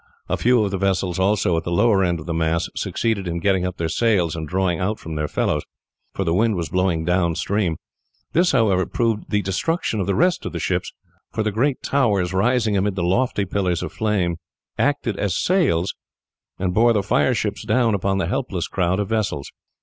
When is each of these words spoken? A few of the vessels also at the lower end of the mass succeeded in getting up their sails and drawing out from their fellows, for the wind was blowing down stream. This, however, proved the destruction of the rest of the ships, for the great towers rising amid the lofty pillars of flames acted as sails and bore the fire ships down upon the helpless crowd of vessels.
A 0.27 0.35
few 0.35 0.63
of 0.63 0.71
the 0.71 0.79
vessels 0.79 1.19
also 1.19 1.55
at 1.57 1.63
the 1.63 1.69
lower 1.69 2.03
end 2.03 2.19
of 2.19 2.25
the 2.25 2.33
mass 2.33 2.69
succeeded 2.75 3.27
in 3.27 3.37
getting 3.39 3.67
up 3.67 3.77
their 3.77 3.87
sails 3.87 4.35
and 4.35 4.47
drawing 4.47 4.79
out 4.79 4.97
from 4.97 5.13
their 5.13 5.27
fellows, 5.27 5.61
for 6.15 6.23
the 6.23 6.33
wind 6.33 6.55
was 6.55 6.69
blowing 6.69 7.05
down 7.05 7.35
stream. 7.35 7.75
This, 8.33 8.51
however, 8.51 8.87
proved 8.87 9.29
the 9.29 9.43
destruction 9.43 9.99
of 9.99 10.07
the 10.07 10.15
rest 10.15 10.43
of 10.43 10.53
the 10.53 10.59
ships, 10.59 10.91
for 11.31 11.43
the 11.43 11.51
great 11.51 11.83
towers 11.83 12.33
rising 12.33 12.75
amid 12.75 12.95
the 12.95 13.03
lofty 13.03 13.45
pillars 13.45 13.83
of 13.83 13.93
flames 13.93 14.39
acted 14.75 15.17
as 15.19 15.37
sails 15.37 15.93
and 16.57 16.73
bore 16.73 16.93
the 16.93 17.03
fire 17.03 17.35
ships 17.35 17.63
down 17.63 17.93
upon 17.93 18.17
the 18.17 18.25
helpless 18.25 18.67
crowd 18.67 18.99
of 18.99 19.07
vessels. 19.07 19.51